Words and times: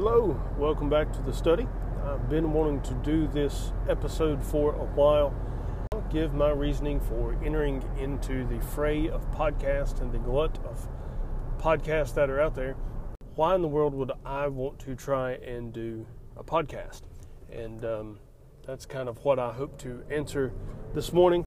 Hello, 0.00 0.40
welcome 0.56 0.88
back 0.88 1.12
to 1.12 1.20
the 1.22 1.32
study. 1.32 1.66
I've 2.04 2.30
been 2.30 2.52
wanting 2.52 2.80
to 2.82 2.94
do 3.02 3.26
this 3.26 3.72
episode 3.88 4.44
for 4.44 4.72
a 4.76 4.84
while. 4.84 5.34
I'll 5.92 6.02
give 6.02 6.34
my 6.34 6.50
reasoning 6.50 7.00
for 7.00 7.36
entering 7.44 7.82
into 7.98 8.46
the 8.46 8.60
fray 8.60 9.08
of 9.08 9.28
podcasts 9.32 10.00
and 10.00 10.12
the 10.12 10.18
glut 10.18 10.56
of 10.64 10.86
podcasts 11.58 12.14
that 12.14 12.30
are 12.30 12.40
out 12.40 12.54
there. 12.54 12.76
Why 13.34 13.56
in 13.56 13.60
the 13.60 13.66
world 13.66 13.92
would 13.92 14.12
I 14.24 14.46
want 14.46 14.78
to 14.78 14.94
try 14.94 15.32
and 15.32 15.72
do 15.72 16.06
a 16.36 16.44
podcast? 16.44 17.00
And 17.50 17.84
um, 17.84 18.20
that's 18.64 18.86
kind 18.86 19.08
of 19.08 19.24
what 19.24 19.40
I 19.40 19.52
hope 19.52 19.80
to 19.80 20.04
answer 20.12 20.52
this 20.94 21.12
morning. 21.12 21.44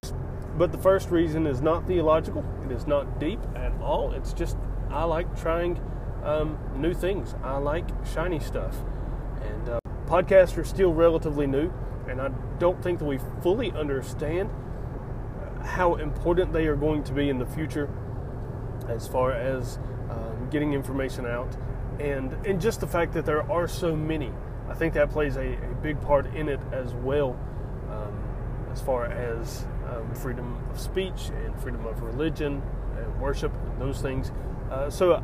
But 0.58 0.74
the 0.74 0.78
first 0.78 1.10
reason 1.10 1.48
is 1.48 1.62
not 1.62 1.88
theological, 1.88 2.44
it 2.66 2.72
is 2.74 2.86
not 2.86 3.18
deep 3.18 3.40
at 3.56 3.72
all. 3.80 4.12
It's 4.12 4.34
just 4.34 4.58
I 4.90 5.06
like 5.06 5.40
trying 5.40 5.80
um, 6.24 6.58
new 6.76 6.94
things. 6.94 7.36
I 7.44 7.58
like 7.58 7.88
shiny 8.06 8.40
stuff. 8.40 8.76
And 9.42 9.70
uh, 9.70 9.80
podcasts 10.06 10.58
are 10.58 10.64
still 10.64 10.94
relatively 10.94 11.48
new, 11.48 11.72
and 12.08 12.22
I 12.22 12.30
don't 12.60 12.82
think 12.84 13.00
that 13.00 13.06
we 13.06 13.20
fully 13.42 13.72
understand 13.72 14.50
how 15.64 15.96
important 15.96 16.54
they 16.54 16.68
are 16.68 16.76
going 16.76 17.04
to 17.04 17.14
be 17.14 17.30
in 17.30 17.38
the 17.38 17.46
future 17.46 17.90
as 18.88 19.08
far 19.08 19.32
as 19.32 19.78
um, 20.10 20.50
getting 20.50 20.74
information 20.74 21.26
out. 21.26 21.56
And, 22.00 22.34
and 22.46 22.60
just 22.60 22.80
the 22.80 22.88
fact 22.88 23.14
that 23.14 23.26
there 23.26 23.50
are 23.52 23.68
so 23.68 23.96
many, 23.96 24.32
I 24.70 24.74
think 24.74 24.94
that 24.96 25.12
plays 25.12 25.38
a, 25.38 25.54
a 25.54 25.76
big 25.82 26.02
part 26.02 26.26
in 26.36 26.50
it 26.50 26.60
as 26.72 26.94
well, 26.96 27.38
um, 27.90 28.24
as 28.72 28.82
far 28.82 29.06
as 29.06 29.66
um, 29.90 30.14
freedom 30.16 30.58
of 30.72 30.80
speech 30.80 31.30
and 31.46 31.56
freedom 31.62 31.86
of 31.86 32.02
religion 32.02 32.62
and 32.98 33.22
worship 33.22 33.52
and 33.54 33.82
those 33.82 34.02
things. 34.02 34.32
Uh, 34.72 34.90
so 34.90 35.22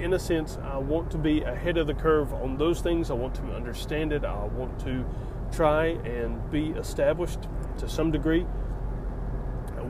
in 0.00 0.14
a 0.14 0.18
sense, 0.18 0.58
I 0.62 0.78
want 0.78 1.10
to 1.12 1.18
be 1.18 1.42
ahead 1.42 1.76
of 1.76 1.86
the 1.86 1.94
curve 1.94 2.32
on 2.32 2.56
those 2.56 2.80
things. 2.80 3.10
I 3.10 3.14
want 3.14 3.34
to 3.36 3.42
understand 3.54 4.12
it. 4.12 4.24
I 4.24 4.44
want 4.44 4.78
to 4.80 5.04
try 5.52 5.86
and 5.86 6.50
be 6.50 6.70
established 6.70 7.40
to 7.78 7.88
some 7.88 8.10
degree 8.10 8.46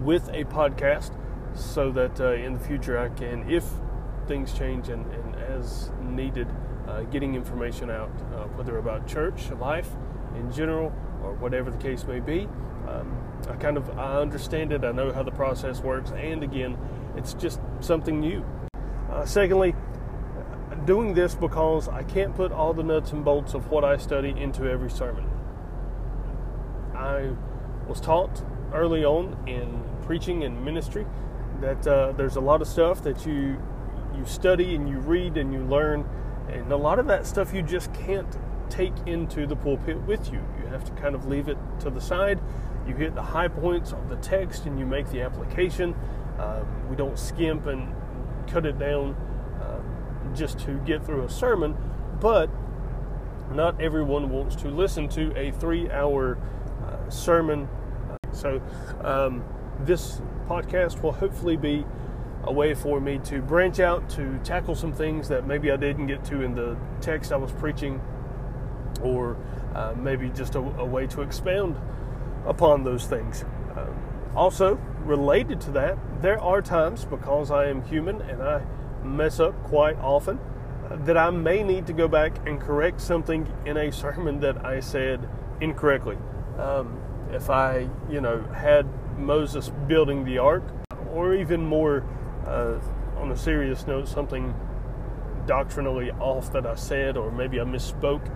with 0.02 0.28
a 0.28 0.44
podcast 0.44 1.12
so 1.54 1.90
that 1.92 2.20
uh, 2.20 2.32
in 2.32 2.54
the 2.54 2.60
future 2.60 2.98
I 2.98 3.08
can, 3.08 3.48
if 3.50 3.64
things 4.26 4.52
change 4.52 4.88
and, 4.88 5.04
and 5.12 5.36
as 5.36 5.90
needed, 6.02 6.48
uh, 6.86 7.02
getting 7.02 7.34
information 7.34 7.90
out, 7.90 8.10
uh, 8.34 8.44
whether 8.56 8.78
about 8.78 9.06
church, 9.06 9.50
life 9.52 9.90
in 10.36 10.50
general, 10.52 10.92
or 11.22 11.34
whatever 11.34 11.70
the 11.70 11.78
case 11.78 12.04
may 12.04 12.20
be. 12.20 12.48
Um, 12.88 13.16
I 13.48 13.56
kind 13.56 13.76
of 13.76 13.98
I 13.98 14.16
understand 14.16 14.72
it. 14.72 14.84
I 14.84 14.92
know 14.92 15.12
how 15.12 15.22
the 15.22 15.30
process 15.30 15.80
works, 15.80 16.10
and 16.12 16.42
again, 16.42 16.78
it's 17.16 17.34
just 17.34 17.60
something 17.80 18.20
new. 18.20 18.44
Uh, 19.10 19.24
doing 20.86 21.14
this 21.14 21.34
because 21.34 21.88
I 21.88 22.02
can't 22.02 22.34
put 22.34 22.52
all 22.52 22.72
the 22.72 22.82
nuts 22.82 23.12
and 23.12 23.24
bolts 23.24 23.54
of 23.54 23.70
what 23.70 23.84
I 23.84 23.96
study 23.96 24.34
into 24.36 24.68
every 24.68 24.90
sermon. 24.90 25.28
I 26.94 27.30
was 27.88 28.00
taught 28.00 28.42
early 28.72 29.04
on 29.04 29.36
in 29.46 29.82
preaching 30.02 30.44
and 30.44 30.64
ministry 30.64 31.06
that 31.60 31.86
uh, 31.86 32.12
there's 32.12 32.36
a 32.36 32.40
lot 32.40 32.62
of 32.62 32.68
stuff 32.68 33.02
that 33.02 33.26
you 33.26 33.60
you 34.16 34.24
study 34.26 34.74
and 34.74 34.88
you 34.88 34.98
read 34.98 35.36
and 35.36 35.52
you 35.52 35.60
learn, 35.60 36.04
and 36.48 36.72
a 36.72 36.76
lot 36.76 36.98
of 36.98 37.06
that 37.06 37.26
stuff 37.26 37.54
you 37.54 37.62
just 37.62 37.92
can't 37.94 38.38
take 38.68 38.92
into 39.06 39.46
the 39.46 39.56
pulpit 39.56 40.00
with 40.02 40.32
you. 40.32 40.40
You 40.60 40.66
have 40.66 40.84
to 40.84 40.92
kind 40.92 41.14
of 41.14 41.26
leave 41.26 41.48
it 41.48 41.58
to 41.80 41.90
the 41.90 42.00
side. 42.00 42.40
You 42.86 42.94
hit 42.94 43.14
the 43.14 43.22
high 43.22 43.48
points 43.48 43.92
of 43.92 44.08
the 44.08 44.16
text 44.16 44.66
and 44.66 44.78
you 44.78 44.86
make 44.86 45.08
the 45.10 45.22
application. 45.22 45.94
Um, 46.38 46.88
we 46.88 46.96
don't 46.96 47.18
skimp 47.18 47.66
and 47.66 47.94
cut 48.48 48.66
it 48.66 48.78
down 48.78 49.16
just 50.34 50.58
to 50.60 50.78
get 50.80 51.04
through 51.04 51.24
a 51.24 51.30
sermon, 51.30 51.76
but 52.20 52.50
not 53.52 53.80
everyone 53.80 54.30
wants 54.30 54.56
to 54.56 54.68
listen 54.68 55.08
to 55.08 55.36
a 55.36 55.50
three 55.52 55.90
hour 55.90 56.38
uh, 56.84 57.10
sermon. 57.10 57.68
So, 58.32 58.62
um, 59.02 59.44
this 59.80 60.20
podcast 60.46 61.02
will 61.02 61.12
hopefully 61.12 61.56
be 61.56 61.84
a 62.44 62.52
way 62.52 62.74
for 62.74 63.00
me 63.00 63.18
to 63.24 63.42
branch 63.42 63.80
out 63.80 64.08
to 64.10 64.38
tackle 64.44 64.74
some 64.74 64.92
things 64.92 65.28
that 65.28 65.46
maybe 65.46 65.70
I 65.70 65.76
didn't 65.76 66.06
get 66.06 66.24
to 66.26 66.42
in 66.42 66.54
the 66.54 66.76
text 67.00 67.32
I 67.32 67.36
was 67.36 67.52
preaching, 67.52 68.00
or 69.02 69.36
uh, 69.74 69.94
maybe 69.96 70.30
just 70.30 70.54
a, 70.54 70.58
a, 70.58 70.84
way 70.84 71.06
to 71.08 71.22
expound 71.22 71.76
upon 72.46 72.84
those 72.84 73.06
things. 73.06 73.44
Um, 73.76 73.94
also, 74.34 74.74
related 75.04 75.60
to 75.62 75.70
that, 75.72 75.98
there 76.22 76.40
are 76.40 76.62
times 76.62 77.04
because 77.04 77.50
I 77.50 77.66
am 77.66 77.82
human 77.82 78.20
and 78.22 78.42
I 78.42 78.62
mess 79.04 79.40
up 79.40 79.60
quite 79.64 79.98
often 79.98 80.38
that 80.90 81.16
I 81.16 81.30
may 81.30 81.62
need 81.62 81.86
to 81.86 81.92
go 81.92 82.08
back 82.08 82.36
and 82.46 82.60
correct 82.60 83.00
something 83.00 83.50
in 83.64 83.76
a 83.76 83.92
sermon 83.92 84.40
that 84.40 84.64
I 84.64 84.80
said 84.80 85.28
incorrectly. 85.60 86.18
Um, 86.58 87.00
if 87.32 87.48
I, 87.48 87.88
you 88.10 88.20
know, 88.20 88.42
had 88.54 88.86
Moses 89.16 89.70
building 89.86 90.24
the 90.24 90.38
ark, 90.38 90.64
or 91.12 91.34
even 91.34 91.64
more 91.64 92.04
uh, 92.46 92.78
on 93.16 93.30
a 93.30 93.36
serious 93.36 93.86
note, 93.86 94.08
something 94.08 94.54
doctrinally 95.46 96.10
off 96.12 96.52
that 96.52 96.66
I 96.66 96.74
said, 96.74 97.16
or 97.16 97.30
maybe 97.30 97.60
I 97.60 97.64
misspoke, 97.64 98.28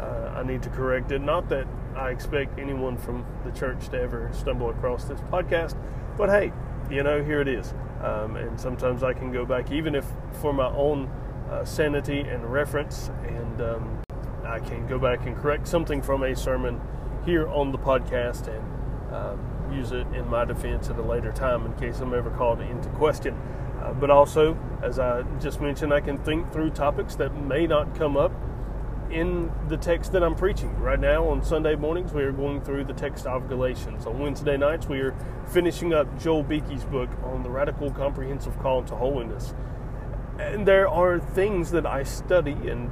uh, 0.00 0.32
I 0.36 0.42
need 0.42 0.62
to 0.62 0.70
correct 0.70 1.12
it. 1.12 1.20
Not 1.20 1.48
that 1.50 1.66
I 1.96 2.10
expect 2.10 2.58
anyone 2.58 2.96
from 2.96 3.24
the 3.44 3.52
church 3.52 3.88
to 3.90 4.00
ever 4.00 4.30
stumble 4.32 4.70
across 4.70 5.04
this 5.04 5.20
podcast, 5.32 5.76
but 6.16 6.28
hey, 6.28 6.52
you 6.90 7.02
know, 7.02 7.22
here 7.22 7.40
it 7.40 7.48
is. 7.48 7.72
Um, 8.02 8.36
and 8.36 8.58
sometimes 8.58 9.02
I 9.02 9.12
can 9.12 9.32
go 9.32 9.44
back, 9.44 9.70
even 9.70 9.94
if 9.94 10.06
for 10.40 10.52
my 10.52 10.68
own 10.68 11.08
uh, 11.50 11.64
sanity 11.64 12.20
and 12.20 12.44
reference, 12.50 13.10
and 13.26 13.60
um, 13.60 14.02
I 14.44 14.58
can 14.58 14.86
go 14.86 14.98
back 14.98 15.26
and 15.26 15.36
correct 15.36 15.68
something 15.68 16.02
from 16.02 16.22
a 16.22 16.34
sermon 16.34 16.80
here 17.24 17.48
on 17.48 17.72
the 17.72 17.78
podcast 17.78 18.48
and 18.48 19.14
um, 19.14 19.72
use 19.72 19.92
it 19.92 20.06
in 20.14 20.28
my 20.28 20.44
defense 20.44 20.88
at 20.88 20.96
a 20.96 21.02
later 21.02 21.32
time 21.32 21.66
in 21.66 21.72
case 21.74 22.00
I'm 22.00 22.14
ever 22.14 22.30
called 22.30 22.60
into 22.60 22.88
question. 22.90 23.34
Uh, 23.82 23.92
but 23.92 24.10
also, 24.10 24.58
as 24.82 24.98
I 24.98 25.22
just 25.40 25.60
mentioned, 25.60 25.92
I 25.92 26.00
can 26.00 26.18
think 26.18 26.52
through 26.52 26.70
topics 26.70 27.14
that 27.16 27.34
may 27.34 27.66
not 27.66 27.94
come 27.94 28.16
up 28.16 28.32
in 29.10 29.50
the 29.68 29.76
text 29.76 30.12
that 30.12 30.22
I'm 30.22 30.34
preaching. 30.34 30.78
Right 30.78 31.00
now, 31.00 31.28
on 31.28 31.42
Sunday 31.42 31.74
mornings, 31.74 32.12
we 32.12 32.22
are 32.22 32.32
going 32.32 32.60
through 32.60 32.84
the 32.84 32.92
text 32.92 33.26
of 33.26 33.48
Galatians. 33.48 34.06
On 34.06 34.18
Wednesday 34.18 34.56
nights, 34.56 34.86
we 34.86 35.00
are 35.00 35.14
finishing 35.52 35.92
up 35.92 36.18
Joel 36.18 36.42
Beeke's 36.42 36.84
book 36.84 37.10
on 37.24 37.42
the 37.42 37.50
radical 37.50 37.90
comprehensive 37.90 38.58
call 38.60 38.82
to 38.84 38.94
holiness. 38.94 39.54
And 40.38 40.66
there 40.66 40.88
are 40.88 41.18
things 41.18 41.70
that 41.72 41.86
I 41.86 42.04
study 42.04 42.52
and 42.52 42.90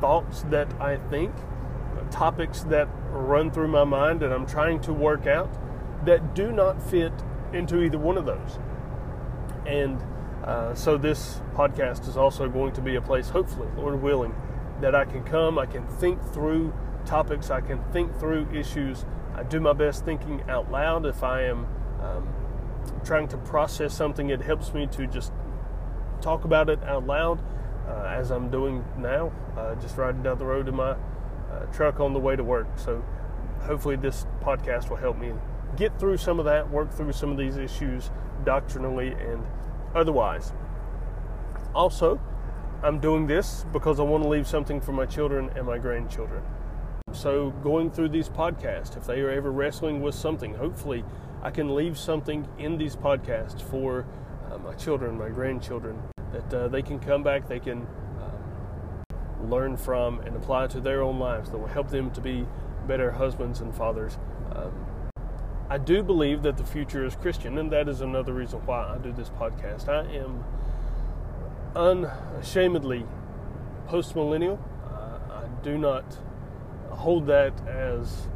thoughts 0.00 0.42
that 0.44 0.72
I 0.80 0.96
think, 1.10 1.34
topics 2.10 2.62
that 2.64 2.88
run 3.10 3.50
through 3.50 3.68
my 3.68 3.84
mind 3.84 4.22
and 4.22 4.32
I'm 4.32 4.46
trying 4.46 4.80
to 4.82 4.92
work 4.92 5.26
out 5.26 5.50
that 6.06 6.34
do 6.34 6.52
not 6.52 6.80
fit 6.82 7.12
into 7.52 7.82
either 7.82 7.98
one 7.98 8.16
of 8.16 8.26
those. 8.26 8.58
And 9.66 10.02
uh, 10.44 10.74
so 10.74 10.96
this 10.96 11.40
podcast 11.54 12.08
is 12.08 12.16
also 12.16 12.48
going 12.48 12.72
to 12.74 12.80
be 12.80 12.94
a 12.94 13.00
place, 13.00 13.28
hopefully, 13.28 13.68
Lord 13.76 14.00
willing, 14.00 14.34
that 14.80 14.94
I 14.94 15.04
can 15.04 15.24
come, 15.24 15.58
I 15.58 15.66
can 15.66 15.86
think 15.86 16.22
through 16.32 16.72
topics, 17.04 17.50
I 17.50 17.60
can 17.60 17.82
think 17.92 18.18
through 18.18 18.48
issues. 18.52 19.04
I 19.34 19.42
do 19.42 19.60
my 19.60 19.72
best 19.72 20.04
thinking 20.04 20.42
out 20.48 20.70
loud. 20.70 21.06
If 21.06 21.22
I 21.22 21.42
am 21.42 21.66
um, 22.02 22.28
trying 23.04 23.28
to 23.28 23.36
process 23.38 23.94
something, 23.94 24.30
it 24.30 24.42
helps 24.42 24.72
me 24.74 24.86
to 24.88 25.06
just 25.06 25.32
talk 26.20 26.44
about 26.44 26.68
it 26.68 26.82
out 26.84 27.06
loud, 27.06 27.42
uh, 27.88 28.04
as 28.08 28.30
I'm 28.30 28.50
doing 28.50 28.84
now, 28.98 29.32
uh, 29.56 29.74
just 29.76 29.96
riding 29.96 30.22
down 30.22 30.38
the 30.38 30.46
road 30.46 30.68
in 30.68 30.74
my 30.74 30.90
uh, 31.50 31.66
truck 31.72 32.00
on 32.00 32.12
the 32.12 32.18
way 32.18 32.36
to 32.36 32.44
work. 32.44 32.66
So, 32.76 33.04
hopefully, 33.62 33.96
this 33.96 34.26
podcast 34.42 34.90
will 34.90 34.96
help 34.96 35.18
me 35.18 35.32
get 35.76 35.98
through 35.98 36.16
some 36.16 36.38
of 36.38 36.44
that, 36.46 36.70
work 36.70 36.92
through 36.92 37.12
some 37.12 37.30
of 37.30 37.36
these 37.36 37.56
issues 37.56 38.10
doctrinally 38.44 39.12
and 39.12 39.44
otherwise. 39.94 40.52
Also, 41.74 42.20
I'm 42.82 43.00
doing 43.00 43.26
this 43.26 43.64
because 43.72 43.98
I 43.98 44.02
want 44.02 44.22
to 44.22 44.28
leave 44.28 44.46
something 44.46 44.80
for 44.80 44.92
my 44.92 45.06
children 45.06 45.50
and 45.56 45.66
my 45.66 45.78
grandchildren. 45.78 46.42
So, 47.12 47.50
going 47.62 47.90
through 47.90 48.10
these 48.10 48.28
podcasts, 48.28 48.96
if 48.96 49.06
they 49.06 49.20
are 49.20 49.30
ever 49.30 49.50
wrestling 49.50 50.02
with 50.02 50.14
something, 50.14 50.54
hopefully 50.54 51.02
I 51.42 51.50
can 51.50 51.74
leave 51.74 51.96
something 51.96 52.46
in 52.58 52.76
these 52.76 52.94
podcasts 52.94 53.62
for 53.62 54.04
uh, 54.50 54.58
my 54.58 54.74
children, 54.74 55.16
my 55.16 55.30
grandchildren, 55.30 56.02
that 56.32 56.54
uh, 56.54 56.68
they 56.68 56.82
can 56.82 56.98
come 56.98 57.22
back, 57.22 57.48
they 57.48 57.60
can 57.60 57.86
um, 58.20 59.50
learn 59.50 59.76
from, 59.78 60.20
and 60.20 60.36
apply 60.36 60.66
to 60.68 60.80
their 60.80 61.02
own 61.02 61.18
lives 61.18 61.50
that 61.50 61.58
will 61.58 61.66
help 61.68 61.88
them 61.88 62.10
to 62.10 62.20
be 62.20 62.46
better 62.86 63.10
husbands 63.10 63.60
and 63.60 63.74
fathers. 63.74 64.18
Um, 64.54 64.72
I 65.70 65.78
do 65.78 66.02
believe 66.02 66.42
that 66.42 66.58
the 66.58 66.64
future 66.64 67.04
is 67.04 67.16
Christian, 67.16 67.56
and 67.58 67.72
that 67.72 67.88
is 67.88 68.02
another 68.02 68.34
reason 68.34 68.60
why 68.66 68.94
I 68.94 68.98
do 68.98 69.12
this 69.12 69.30
podcast. 69.30 69.88
I 69.88 70.04
am 70.14 70.44
unashamedly 71.76 73.06
postmillennial. 73.86 74.58
Uh, 74.84 75.18
I 75.30 75.62
do 75.62 75.76
not 75.76 76.04
hold 76.90 77.26
that 77.26 77.52
as 77.68 78.28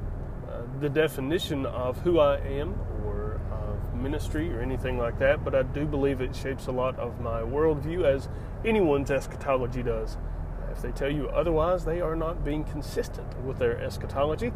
uh, 0.48 0.62
the 0.80 0.88
definition 0.88 1.64
of 1.66 1.98
who 2.02 2.20
I 2.20 2.38
am 2.38 2.78
or 3.04 3.40
of 3.50 3.94
ministry 3.94 4.52
or 4.54 4.60
anything 4.60 4.98
like 4.98 5.18
that, 5.18 5.42
but 5.42 5.54
I 5.54 5.62
do 5.62 5.86
believe 5.86 6.20
it 6.20 6.36
shapes 6.36 6.66
a 6.66 6.72
lot 6.72 6.98
of 6.98 7.20
my 7.20 7.40
worldview 7.40 8.04
as 8.04 8.28
anyone's 8.64 9.10
eschatology 9.10 9.82
does. 9.82 10.18
If 10.70 10.82
they 10.82 10.92
tell 10.92 11.10
you 11.10 11.28
otherwise, 11.30 11.84
they 11.84 12.00
are 12.00 12.14
not 12.14 12.44
being 12.44 12.64
consistent 12.64 13.36
with 13.40 13.58
their 13.58 13.80
eschatology. 13.80 14.52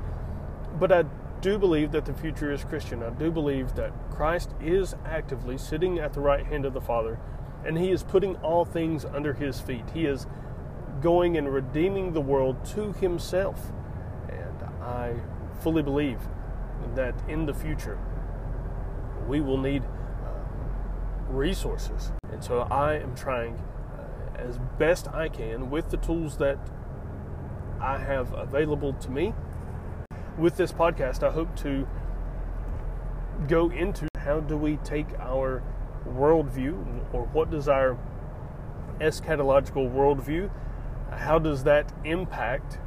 But 0.78 0.92
I 0.92 1.04
do 1.40 1.58
believe 1.58 1.92
that 1.92 2.04
the 2.04 2.14
future 2.14 2.52
is 2.52 2.64
Christian. 2.64 3.02
I 3.02 3.10
do 3.10 3.30
believe 3.30 3.74
that 3.74 3.92
Christ 4.10 4.50
is 4.60 4.94
actively 5.04 5.58
sitting 5.58 5.98
at 5.98 6.12
the 6.12 6.20
right 6.20 6.46
hand 6.46 6.64
of 6.64 6.72
the 6.72 6.80
Father, 6.80 7.18
and 7.66 7.78
He 7.78 7.90
is 7.90 8.02
putting 8.02 8.36
all 8.36 8.64
things 8.64 9.04
under 9.04 9.32
His 9.32 9.60
feet. 9.60 9.84
He 9.92 10.06
is 10.06 10.26
going 11.00 11.36
and 11.36 11.52
redeeming 11.52 12.12
the 12.12 12.20
world 12.20 12.64
to 12.66 12.92
Himself. 12.92 13.72
And 14.28 14.62
I 14.82 15.14
fully 15.60 15.82
believe 15.82 16.20
that 16.94 17.14
in 17.28 17.46
the 17.46 17.54
future, 17.54 17.98
we 19.26 19.40
will 19.40 19.58
need 19.58 19.84
uh, 19.84 21.28
resources. 21.28 22.12
And 22.30 22.42
so 22.42 22.60
I 22.62 22.94
am 22.94 23.14
trying 23.14 23.54
uh, 23.56 24.38
as 24.38 24.58
best 24.78 25.08
I 25.08 25.28
can 25.28 25.70
with 25.70 25.90
the 25.90 25.96
tools 25.96 26.36
that 26.38 26.58
I 27.80 27.98
have 27.98 28.32
available 28.32 28.92
to 28.94 29.10
me. 29.10 29.34
With 30.38 30.56
this 30.56 30.72
podcast, 30.72 31.22
I 31.22 31.30
hope 31.30 31.54
to 31.56 31.86
go 33.46 33.70
into 33.70 34.08
how 34.18 34.40
do 34.40 34.56
we 34.56 34.76
take 34.78 35.06
our 35.20 35.62
worldview 36.08 36.74
or 37.12 37.24
what 37.32 37.50
does 37.50 37.68
our 37.68 37.98
eschatological 39.00 39.92
worldview, 39.92 40.50
how 41.10 41.38
does 41.38 41.64
that 41.64 41.92
impact 42.04 42.78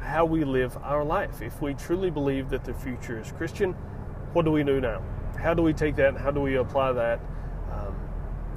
how 0.00 0.24
we 0.24 0.44
live 0.44 0.76
our 0.82 1.04
life? 1.04 1.42
If 1.42 1.62
we 1.62 1.74
truly 1.74 2.10
believe 2.10 2.50
that 2.50 2.64
the 2.64 2.74
future 2.74 3.20
is 3.20 3.32
Christian, 3.32 3.72
what 4.32 4.44
do 4.44 4.50
we 4.50 4.64
do 4.64 4.80
now? 4.80 5.02
how 5.42 5.54
do 5.54 5.62
we 5.62 5.72
take 5.72 5.96
that 5.96 6.08
and 6.08 6.18
how 6.18 6.30
do 6.30 6.40
we 6.40 6.56
apply 6.56 6.92
that? 6.92 7.20
Um, 7.72 7.94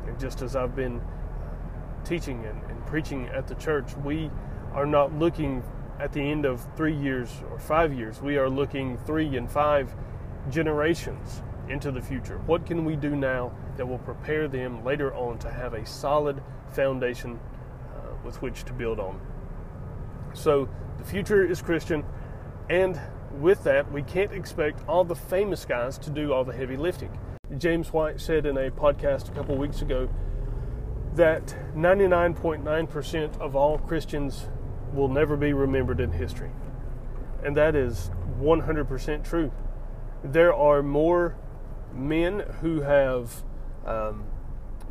and 0.07 0.19
just 0.19 0.41
as 0.41 0.55
I've 0.55 0.75
been 0.75 0.99
uh, 0.99 2.05
teaching 2.05 2.45
and, 2.45 2.61
and 2.69 2.85
preaching 2.85 3.27
at 3.27 3.47
the 3.47 3.55
church, 3.55 3.95
we 4.03 4.29
are 4.73 4.85
not 4.85 5.17
looking 5.17 5.63
at 5.99 6.11
the 6.11 6.21
end 6.21 6.45
of 6.45 6.65
three 6.75 6.95
years 6.95 7.29
or 7.49 7.57
five 7.57 7.93
years. 7.93 8.21
We 8.21 8.37
are 8.37 8.49
looking 8.49 8.97
three 8.99 9.35
and 9.35 9.49
five 9.49 9.95
generations 10.49 11.41
into 11.69 11.91
the 11.91 12.01
future. 12.01 12.37
What 12.45 12.65
can 12.65 12.85
we 12.85 12.95
do 12.95 13.15
now 13.15 13.51
that 13.77 13.87
will 13.87 13.99
prepare 13.99 14.47
them 14.47 14.83
later 14.83 15.13
on 15.13 15.37
to 15.39 15.51
have 15.51 15.73
a 15.73 15.85
solid 15.85 16.41
foundation 16.71 17.39
uh, 17.95 18.13
with 18.23 18.41
which 18.41 18.63
to 18.65 18.73
build 18.73 18.99
on? 18.99 19.19
So 20.33 20.69
the 20.97 21.05
future 21.05 21.45
is 21.45 21.61
Christian, 21.61 22.03
and 22.69 22.99
with 23.31 23.63
that, 23.63 23.91
we 23.91 24.03
can't 24.03 24.31
expect 24.31 24.87
all 24.87 25.03
the 25.03 25.15
famous 25.15 25.65
guys 25.65 25.97
to 25.99 26.09
do 26.09 26.33
all 26.33 26.43
the 26.43 26.53
heavy 26.53 26.77
lifting. 26.77 27.17
James 27.57 27.93
White 27.93 28.19
said 28.19 28.45
in 28.45 28.57
a 28.57 28.71
podcast 28.71 29.29
a 29.29 29.31
couple 29.31 29.55
weeks 29.55 29.81
ago 29.81 30.09
that 31.13 31.55
99.9% 31.75 33.39
of 33.39 33.55
all 33.55 33.77
Christians 33.77 34.47
will 34.93 35.07
never 35.07 35.37
be 35.37 35.53
remembered 35.53 35.99
in 35.99 36.11
history. 36.11 36.51
And 37.43 37.55
that 37.55 37.75
is 37.75 38.09
100% 38.39 39.23
true. 39.23 39.51
There 40.23 40.53
are 40.53 40.81
more 40.81 41.37
men 41.93 42.39
who 42.61 42.81
have 42.81 43.43
um, 43.85 44.25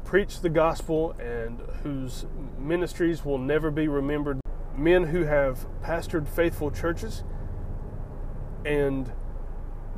preached 0.04 0.42
the 0.42 0.48
gospel 0.48 1.12
and 1.12 1.60
whose 1.82 2.26
ministries 2.58 3.24
will 3.24 3.38
never 3.38 3.70
be 3.70 3.88
remembered, 3.88 4.40
men 4.76 5.04
who 5.04 5.24
have 5.24 5.66
pastored 5.82 6.28
faithful 6.28 6.70
churches 6.70 7.24
and 8.64 9.12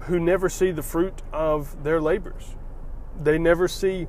who 0.02 0.20
never 0.20 0.48
see 0.48 0.70
the 0.70 0.82
fruit 0.82 1.22
of 1.32 1.82
their 1.82 2.00
labors. 2.00 2.56
They 3.20 3.38
never 3.38 3.68
see 3.68 4.08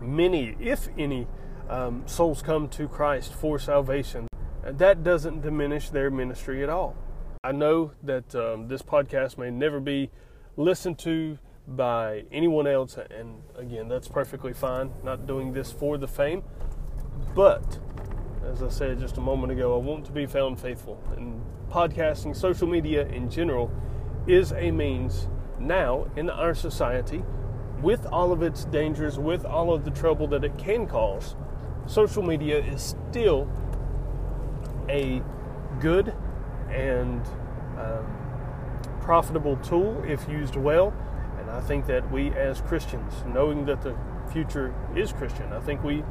many, 0.00 0.56
if 0.60 0.88
any, 0.96 1.26
um, 1.68 2.02
souls 2.06 2.42
come 2.42 2.68
to 2.70 2.88
Christ 2.88 3.34
for 3.34 3.58
salvation. 3.58 4.28
That 4.62 5.02
doesn't 5.02 5.42
diminish 5.42 5.90
their 5.90 6.10
ministry 6.10 6.62
at 6.62 6.68
all. 6.68 6.96
I 7.42 7.52
know 7.52 7.92
that 8.02 8.34
um, 8.34 8.68
this 8.68 8.82
podcast 8.82 9.38
may 9.38 9.50
never 9.50 9.80
be 9.80 10.10
listened 10.56 10.98
to 11.00 11.38
by 11.68 12.24
anyone 12.30 12.66
else, 12.66 12.96
and 13.10 13.42
again, 13.56 13.88
that's 13.88 14.08
perfectly 14.08 14.52
fine. 14.52 14.92
Not 15.02 15.26
doing 15.26 15.52
this 15.52 15.72
for 15.72 15.98
the 15.98 16.08
fame, 16.08 16.42
but 17.34 17.78
as 18.44 18.62
I 18.62 18.68
said 18.68 19.00
just 19.00 19.18
a 19.18 19.20
moment 19.20 19.52
ago, 19.52 19.74
I 19.74 19.78
want 19.78 20.04
to 20.06 20.12
be 20.12 20.26
found 20.26 20.60
faithful. 20.60 21.02
And 21.16 21.42
podcasting, 21.70 22.36
social 22.36 22.68
media 22.68 23.06
in 23.06 23.28
general, 23.28 23.70
is 24.26 24.52
a 24.52 24.70
means 24.70 25.28
now 25.58 26.06
in 26.16 26.30
our 26.30 26.54
society, 26.54 27.24
with 27.82 28.06
all 28.06 28.32
of 28.32 28.42
its 28.42 28.64
dangers, 28.66 29.18
with 29.18 29.44
all 29.44 29.72
of 29.72 29.84
the 29.84 29.90
trouble 29.90 30.26
that 30.28 30.44
it 30.44 30.56
can 30.58 30.86
cause, 30.86 31.36
social 31.86 32.22
media 32.22 32.58
is 32.58 32.82
still 33.10 33.48
a 34.88 35.22
good 35.80 36.14
and 36.70 37.24
um, 37.78 38.06
profitable 39.00 39.56
tool 39.58 40.02
if 40.06 40.28
used 40.28 40.56
well. 40.56 40.94
I 41.56 41.60
think 41.60 41.86
that 41.86 42.10
we 42.12 42.30
as 42.32 42.60
Christians, 42.60 43.14
knowing 43.26 43.64
that 43.66 43.80
the 43.80 43.96
future 44.30 44.74
is 44.94 45.12
Christian, 45.12 45.52
I 45.52 45.60
think 45.60 45.82
we 45.82 46.02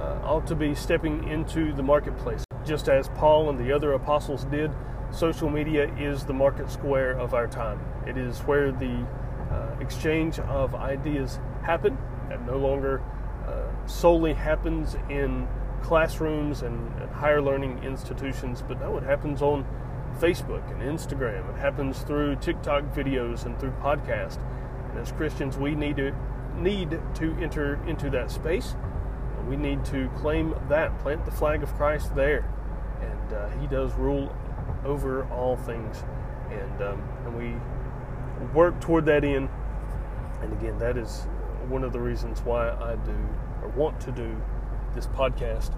uh, 0.00 0.20
ought 0.24 0.46
to 0.46 0.54
be 0.54 0.74
stepping 0.74 1.28
into 1.28 1.74
the 1.74 1.82
marketplace. 1.82 2.44
Just 2.64 2.88
as 2.88 3.08
Paul 3.10 3.50
and 3.50 3.58
the 3.58 3.70
other 3.70 3.92
apostles 3.92 4.44
did, 4.46 4.70
social 5.10 5.50
media 5.50 5.92
is 5.98 6.24
the 6.24 6.32
market 6.32 6.70
square 6.70 7.12
of 7.12 7.34
our 7.34 7.46
time. 7.46 7.80
It 8.06 8.16
is 8.16 8.38
where 8.40 8.72
the 8.72 9.06
uh, 9.50 9.76
exchange 9.80 10.38
of 10.38 10.74
ideas 10.74 11.38
happen 11.62 11.98
and 12.30 12.46
no 12.46 12.56
longer 12.56 13.02
uh, 13.46 13.86
solely 13.86 14.32
happens 14.32 14.96
in 15.10 15.48
classrooms 15.82 16.62
and, 16.62 16.92
and, 17.00 17.10
higher 17.10 17.40
learning 17.40 17.82
institutions, 17.84 18.62
but 18.66 18.80
no, 18.80 18.96
it 18.96 19.04
happens 19.04 19.42
on 19.42 19.66
Facebook 20.18 20.68
and 20.70 20.82
Instagram. 20.82 21.48
It 21.54 21.58
happens 21.58 22.00
through 22.00 22.36
TikTok 22.36 22.94
videos 22.94 23.46
and 23.46 23.58
through 23.58 23.72
podcasts. 23.82 24.38
As 24.96 25.12
Christians, 25.12 25.56
we 25.56 25.74
need 25.74 25.96
to 25.96 26.14
need 26.56 26.98
to 27.14 27.36
enter 27.40 27.78
into 27.86 28.10
that 28.10 28.30
space 28.30 28.74
we 29.48 29.56
need 29.56 29.84
to 29.86 30.08
claim 30.16 30.54
that, 30.68 30.98
plant 30.98 31.24
the 31.24 31.30
flag 31.30 31.62
of 31.62 31.72
Christ 31.74 32.14
there. 32.14 32.44
And 33.00 33.32
uh, 33.32 33.48
He 33.60 33.66
does 33.66 33.94
rule 33.94 34.34
over 34.84 35.24
all 35.28 35.56
things. 35.56 36.04
And, 36.50 36.82
um, 36.82 37.02
and 37.24 37.36
we 37.36 37.54
work 38.52 38.78
toward 38.80 39.06
that 39.06 39.24
end. 39.24 39.48
And 40.42 40.52
again, 40.52 40.78
that 40.78 40.98
is 40.98 41.26
one 41.68 41.82
of 41.82 41.92
the 41.92 42.00
reasons 42.00 42.40
why 42.42 42.70
I 42.70 42.96
do 42.96 43.16
or 43.62 43.68
want 43.70 44.00
to 44.02 44.12
do 44.12 44.40
this 44.94 45.06
podcast. 45.06 45.74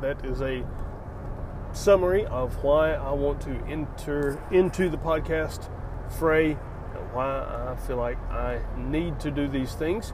That 0.00 0.24
is 0.24 0.40
a 0.40 0.64
summary 1.72 2.24
of 2.26 2.62
why 2.62 2.92
I 2.92 3.10
want 3.12 3.40
to 3.42 3.50
enter 3.66 4.40
into 4.50 4.88
the 4.88 4.96
podcast 4.96 5.68
fray 6.18 6.56
why 7.12 7.70
I 7.70 7.76
feel 7.86 7.96
like 7.96 8.18
I 8.30 8.60
need 8.76 9.20
to 9.20 9.30
do 9.30 9.48
these 9.48 9.74
things. 9.74 10.12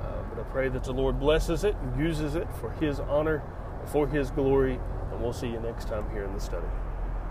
Uh, 0.00 0.22
but 0.30 0.40
I 0.40 0.44
pray 0.50 0.68
that 0.68 0.84
the 0.84 0.92
Lord 0.92 1.20
blesses 1.20 1.64
it 1.64 1.76
and 1.76 1.98
uses 1.98 2.34
it 2.34 2.48
for 2.60 2.70
His 2.72 3.00
honor, 3.00 3.42
for 3.86 4.06
His 4.06 4.30
glory, 4.30 4.78
and 5.10 5.22
we'll 5.22 5.32
see 5.32 5.48
you 5.48 5.60
next 5.60 5.88
time 5.88 6.08
here 6.10 6.24
in 6.24 6.32
the 6.32 6.40
study. 6.40 6.66